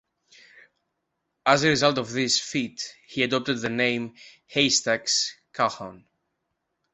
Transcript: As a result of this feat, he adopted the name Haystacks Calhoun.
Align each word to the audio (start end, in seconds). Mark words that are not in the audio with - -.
As 1.45 1.61
a 1.63 1.67
result 1.69 1.99
of 1.99 2.09
this 2.11 2.39
feat, 2.39 2.95
he 3.05 3.21
adopted 3.21 3.59
the 3.61 3.69
name 3.69 4.15
Haystacks 4.47 5.35
Calhoun. 5.53 6.07